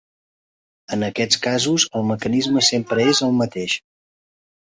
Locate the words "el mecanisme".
1.99-2.65